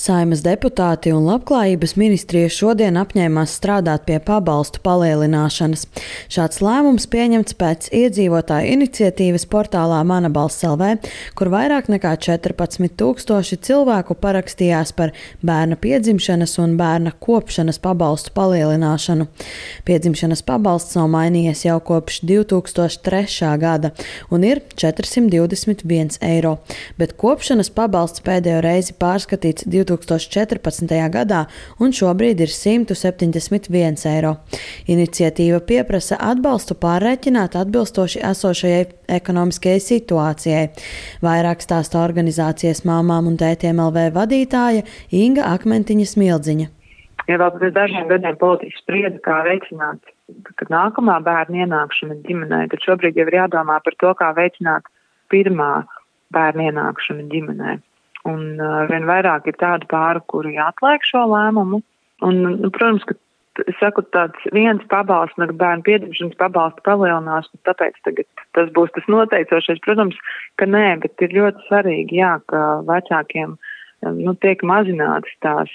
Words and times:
Saimas 0.00 0.40
deputāti 0.40 1.10
un 1.12 1.26
Labklājības 1.28 1.92
ministrija 2.00 2.48
šodien 2.48 2.96
apņēmās 2.96 3.52
strādāt 3.58 4.06
pie 4.06 4.14
pabalstu 4.24 4.80
palielināšanas. 4.80 5.82
Šāds 6.32 6.62
lēmums 6.64 7.04
pieņemts 7.12 7.56
pēc 7.60 7.90
iedzīvotāju 7.98 8.70
iniciatīvas 8.78 9.44
portālā 9.52 9.98
Mana 10.08 10.30
balss 10.32 10.64
LV, 10.64 10.94
kur 11.36 11.50
vairāk 11.52 11.90
nekā 11.92 12.14
14 12.16 12.94
tūkstoši 12.96 13.58
cilvēku 13.68 14.16
parakstījās 14.22 14.94
par 14.96 15.12
bērna 15.44 15.76
piedzimšanas 15.76 16.56
un 16.64 16.78
bērna 16.80 17.12
kopšanas 17.20 17.76
pabalstu 17.84 18.32
palielināšanu. 18.40 19.28
Piedzimšanas 19.84 20.44
pabalsts 20.48 20.96
nav 20.96 21.12
mainījies 21.12 21.66
jau 21.66 21.76
kopš 21.92 22.22
2003. 22.24 23.52
gada 23.60 23.92
un 24.32 24.48
ir 24.48 24.64
421 24.80 26.16
eiro, 26.24 26.56
bet 26.96 27.18
kopšanas 27.20 27.68
pabalsts 27.76 28.24
pēdējo 28.24 28.64
reizi 28.64 28.96
pārskatīts 28.96 29.68
2000. 29.68 29.89
2014. 29.90 30.94
gadā 31.14 31.44
un 31.82 31.94
šobrīd 31.96 32.40
ir 32.44 32.52
171 32.54 34.06
eiro. 34.10 34.36
Iniciatīva 34.90 35.60
pieprasa 35.66 36.18
atbalstu 36.30 36.76
pārreķināt 36.80 37.58
atbilstoši 37.60 38.22
esošajai 38.30 38.84
ekonomiskajai 39.20 39.82
situācijai. 39.86 40.66
Vairāk 41.26 41.64
stāsta 41.66 42.00
organizācijas 42.04 42.84
māmām 42.88 43.28
un 43.30 43.36
tētiem 43.40 43.82
LV 43.82 44.10
vadītāja 44.16 44.86
Inga 45.10 45.50
Akmentiņa 45.54 46.08
Smildziņa. 46.14 46.70
Ja 47.28 47.36
vēl 47.38 47.52
pirms 47.58 47.76
dažiem 47.76 48.08
gadiem 48.10 48.38
politiķi 48.40 48.80
sprieda, 48.80 49.18
kā 49.22 49.42
veicināt 49.46 50.00
kad 50.58 50.70
nākamā 50.72 51.18
bērna 51.24 51.64
ienākšana 51.64 52.20
ģimenē, 52.26 52.64
tad 52.72 52.82
šobrīd 52.84 53.18
jau 53.18 53.26
ir 53.28 53.38
jādomā 53.40 53.78
par 53.84 53.96
to, 54.02 54.12
kā 54.18 54.30
veicināt 54.36 54.86
pirmā 55.32 55.84
bērna 56.34 56.70
ienākšanu 56.70 57.26
ģimenē. 57.32 57.78
Un 58.28 58.60
vien 58.90 59.06
vairāk 59.08 59.48
ir 59.48 59.56
tādu 59.60 59.88
pāru, 59.88 60.20
kuri 60.28 60.58
atliek 60.60 61.04
šo 61.08 61.24
lēmumu. 61.30 61.80
Un, 62.26 62.40
nu, 62.60 62.68
protams, 62.68 63.06
ka 63.08 63.16
saku, 63.80 64.04
tāds 64.14 64.48
viens 64.54 64.82
pabalsts, 64.92 65.38
no 65.40 65.48
bērnu 65.48 65.84
piedzimšanas 65.86 66.38
pabalsta 66.40 66.84
palielinās, 66.86 67.48
un 67.54 67.62
tāpēc 67.68 67.96
tas 68.56 68.72
būs 68.76 68.92
tas 68.96 69.08
noteicošais. 69.10 69.80
Protams, 69.84 70.18
ka 70.60 70.68
nē, 70.68 71.00
bet 71.04 71.24
ir 71.24 71.36
ļoti 71.36 71.66
svarīgi, 71.68 72.20
jā, 72.20 72.36
ka 72.50 72.82
vecākiem 72.88 73.56
nu, 74.20 74.34
tiek 74.44 74.62
mazinātas 74.66 75.32
tās 75.44 75.72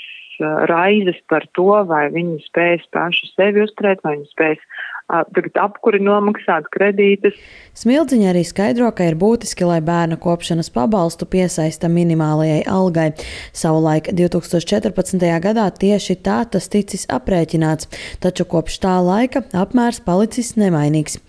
raizes 0.70 1.18
par 1.32 1.46
to, 1.56 1.70
vai 1.88 2.08
viņi 2.12 2.42
spēs 2.50 2.84
paši 2.92 3.30
sevi 3.34 3.64
uzturēt, 3.64 4.02
vai 4.04 4.18
viņi 4.18 4.32
spēs 4.34 4.64
apkuri 5.06 6.00
nomaksāt 6.02 6.66
kredītus. 6.74 7.38
Smildziņa 7.78 8.30
arī 8.32 8.42
skaidro, 8.48 8.88
ka 8.96 9.06
ir 9.06 9.18
būtiski, 9.20 9.66
lai 9.68 9.78
bērna 9.86 10.18
kopšanas 10.18 10.72
pabalstu 10.74 11.28
piesaista 11.30 11.90
minimālajai 11.92 12.64
algai. 12.72 13.12
Savulaik 13.54 14.10
2014. 14.18 15.22
gadā 15.44 15.68
tieši 15.70 16.16
tā 16.26 16.40
tas 16.50 16.70
ticis 16.74 17.06
aprēķināts, 17.12 17.90
taču 18.24 18.48
kopš 18.50 18.80
tā 18.82 18.96
laika 19.06 19.44
apmērs 19.54 20.02
palicis 20.06 20.56
nemainīgs. 20.58 21.20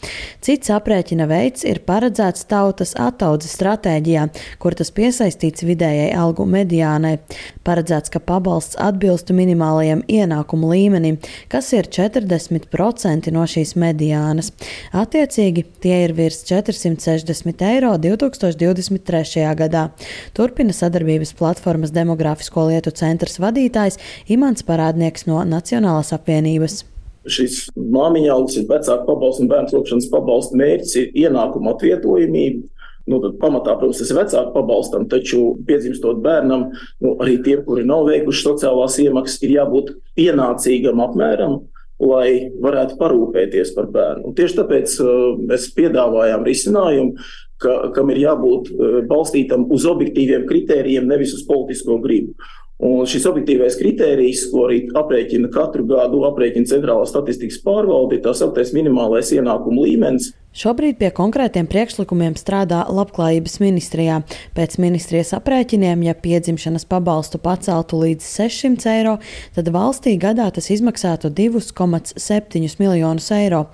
Cits 0.40 0.72
aprēķina 0.72 1.28
veids 1.28 1.66
ir 1.68 1.82
paredzēts 1.84 2.48
tautas 2.48 2.94
attaudzes 2.96 3.52
stratēģijā, 3.58 4.28
kur 4.62 4.78
tas 4.78 4.92
piesaistīts 4.94 5.66
vidējai 5.66 6.14
algu 6.16 6.48
mediānai. 6.48 7.18
Paredzēts, 7.66 8.14
ka 8.14 8.22
pabalsts 8.24 8.78
atbilstu 8.80 9.36
minimālajam 9.36 10.06
ienākumu 10.08 10.70
līmenim, 10.72 11.20
kas 11.52 11.72
ir 11.74 11.90
40% 11.92 13.34
no 13.34 13.44
šīs 13.44 13.65
mediānas. 13.74 14.52
Attiecīgi 14.94 15.66
tie 15.82 16.04
ir 16.04 16.14
virs 16.14 16.44
460 16.46 17.66
eiro 17.66 17.94
2023. 17.98 19.46
gadā. 19.58 19.88
Turpina 20.36 20.76
sadarbības 20.76 21.34
platformas 21.38 21.94
Demogrāfisko 21.96 22.68
lietu 22.70 22.94
centrs 22.94 23.40
vadītājs 23.42 23.98
Imants 24.30 24.62
Parādnieks 24.66 25.26
no 25.26 25.42
Nacionālās 25.42 26.14
apvienības 26.14 26.84
šis 27.26 27.66
māmiņa 27.74 28.32
algas 28.32 28.56
ir 28.60 28.66
vecāku 28.70 29.06
pabalstu 29.08 29.44
un 29.44 29.50
bērnu 29.50 29.72
kopšanas 29.72 30.08
pabalstu 30.12 30.58
mērķis 30.60 30.96
ir 31.00 31.20
ienākuma 31.26 31.74
atvietojamība. 31.74 32.68
Nu, 33.06 33.20
pamatā, 33.38 33.76
protams, 33.78 34.00
tas 34.00 34.10
ir 34.10 34.18
vecāku 34.18 34.50
pabalstam, 34.50 35.04
taču 35.06 35.40
piedzimstot 35.68 36.18
bērnam, 36.24 36.72
nu, 37.04 37.12
arī 37.22 37.36
tiem, 37.46 37.60
kuri 37.62 37.84
nav 37.86 38.08
veikuši 38.08 38.42
sociālās 38.48 38.96
iemaksas, 38.98 39.38
ir 39.46 39.52
jābūt 39.60 39.92
pienācīgam 40.18 41.02
apmēram 41.04 41.60
lai 42.02 42.52
varētu 42.60 42.98
parūpēties 43.00 43.72
par 43.76 43.88
bērnu. 43.92 44.28
Un 44.28 44.36
tieši 44.36 44.58
tāpēc 44.60 44.98
uh, 45.00 45.40
mēs 45.48 45.70
piedāvājām 45.76 46.44
risinājumu, 46.46 47.16
ka, 47.62 47.78
kam 47.96 48.12
ir 48.12 48.22
jābūt 48.26 48.70
uh, 48.72 49.00
balstītam 49.08 49.66
uz 49.72 49.88
objektīviem 49.88 50.46
kritērijiem, 50.48 51.08
nevis 51.08 51.34
uz 51.38 51.46
politisko 51.48 51.98
gribu. 52.04 52.36
Un 52.76 53.06
šis 53.08 53.24
objektīvais 53.30 53.78
kritērijs, 53.80 54.50
ko 54.52 54.66
arī 54.66 54.82
aprēķina 55.00 55.48
katru 55.52 55.86
gadu, 55.88 56.26
aprēķina 56.28 56.68
Centrālā 56.68 57.06
statistikas 57.08 57.62
pārvalde, 57.64 58.18
ir 58.18 58.26
tā 58.26 58.34
sauktais 58.36 58.74
minimālais 58.76 59.32
ienākuma 59.32 59.86
līmenis. 59.86 60.34
Šobrīd 60.56 60.96
pie 60.96 61.10
konkrētiem 61.12 61.66
priekšlikumiem 61.68 62.32
strādā 62.40 62.78
Labklājības 62.88 63.58
ministrijā. 63.60 64.22
Pēc 64.56 64.78
ministrijas 64.80 65.34
aprēķiniem, 65.36 66.06
ja 66.06 66.14
piedzimšanas 66.16 66.88
pabalstu 66.88 67.36
paceltu 67.44 68.00
līdz 68.00 68.24
600 68.24 68.88
eiro, 68.94 69.14
tad 69.52 69.68
valstī 69.74 70.14
gadā 70.16 70.48
tas 70.56 70.70
izmaksātu 70.72 71.28
2,7 71.28 72.80
miljonus 72.80 73.28
eiro. 73.36 73.66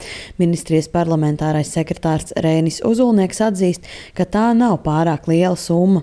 Ministrijas 0.43 0.91
parlamentārais 0.91 1.70
sekretārs 1.70 2.34
Rēnis 2.34 2.82
Uzulnieks 2.82 3.44
atzīst, 3.47 3.87
ka 4.19 4.26
tā 4.26 4.49
nav 4.50 4.81
pārāk 4.82 5.31
liela 5.31 5.54
summa. 5.54 6.03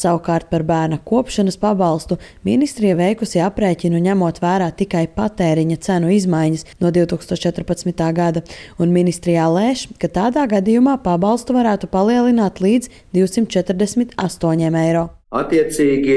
Savukārt 0.00 0.48
par 0.48 0.62
bērna 0.64 0.96
kopšanas 1.04 1.58
pabalstu 1.60 2.16
ministrija 2.46 2.94
veikusi 2.96 3.42
aprēķinu 3.44 3.98
ņemot 4.00 4.38
vērā 4.40 4.70
tikai 4.76 5.02
patēriņa 5.12 5.76
cenu 5.84 6.12
izmaiņas 6.14 6.64
no 6.80 6.92
2014. 6.94 8.04
gada, 8.16 8.42
un 8.80 8.94
ministrijā 8.94 9.48
lēš, 9.52 9.88
ka 10.00 10.08
tādā 10.14 10.44
gadījumā 10.50 10.98
pabalstu 11.04 11.54
varētu 11.56 11.88
palielināt 11.92 12.60
līdz 12.60 12.90
248 13.16 14.78
eiro. 14.82 15.08
Attiecīgi, 15.30 16.14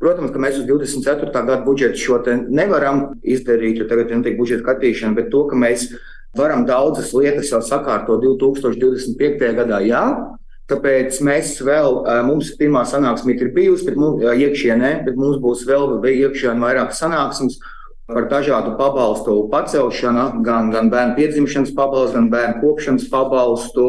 protams, 0.00 0.32
ka 0.32 0.40
mēs 0.40 0.62
uz 0.62 0.64
24. 0.64 1.28
gada 1.28 1.58
budžetu 1.66 2.00
šo 2.00 2.20
nevaram 2.48 3.10
izdarīt, 3.20 3.82
jo 3.82 3.88
tagad 3.90 4.14
ir 4.16 4.38
budžeta 4.38 4.64
skatīšana, 4.64 5.18
bet 5.18 5.28
to, 5.32 5.44
ka 5.50 5.58
mēs 5.60 5.90
varam 6.36 6.64
daudzas 6.64 7.12
lietas 7.12 7.50
jau 7.52 7.60
sakārtot 7.60 8.22
2025. 8.24 9.50
gadā, 9.60 9.82
jā. 9.84 10.04
Tāpēc 10.70 11.18
mēs 11.26 11.56
vēl, 11.66 11.96
mums 12.28 12.52
pirmā 12.56 12.84
sanāksme 12.86 13.34
ir 13.34 13.50
bijusi, 13.52 13.88
bet 13.88 13.96
mums, 13.98 14.22
iekšienē, 14.22 14.92
bet 15.04 15.18
mums 15.18 15.40
būs 15.42 15.66
vēl 15.66 15.98
iekšienē 15.98 16.62
vairākas 16.62 17.02
sanāksmes 17.02 17.58
par 18.14 18.28
dažādu 18.30 18.76
pabalstu 18.78 19.36
pacelšanu, 19.52 20.42
gan, 20.46 20.70
gan 20.74 20.90
bērnu 20.92 21.16
piedzimšanas 21.18 21.74
pabalstu, 21.76 22.18
gan 22.18 22.30
bērnu 22.32 22.62
kopšanas 22.64 23.06
pabalstu, 23.12 23.86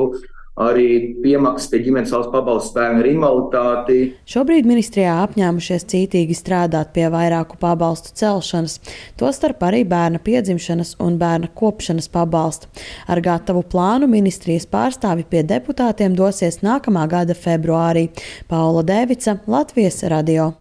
arī 0.62 1.16
piemaksas 1.24 1.70
pie 1.72 1.80
ģimenes 1.86 2.12
valsts 2.12 2.32
pabalsts 2.34 2.74
bērnu 2.76 3.02
ar 3.02 3.09
invaliditāti. 3.09 4.00
Šobrīd 4.30 4.68
ministrijā 4.70 5.16
apņēmušies 5.24 5.88
cītīgi 5.94 6.36
strādāt 6.38 6.92
pie 6.96 7.08
vairāku 7.14 7.58
pabalstu 7.62 8.14
celšanas, 8.20 8.80
tostarp 9.20 9.64
arī 9.68 9.84
bērna 9.88 10.22
piedzimšanas 10.24 10.98
un 11.03 11.18
bērna 11.22 11.52
kopšanas 11.56 12.12
pabalstu. 12.12 12.72
Ar 13.08 13.24
gatavu 13.24 13.64
plānu 13.72 14.09
ministrijas 14.12 14.68
pārstāvi 14.70 15.26
pie 15.30 15.46
deputātiem 15.48 16.18
dosies 16.18 16.62
nākamā 16.66 17.08
gada 17.12 17.38
februārī. 17.38 18.09
Paula 18.52 18.84
Devica, 18.84 19.40
Latvijas 19.48 20.03
radio. 20.12 20.52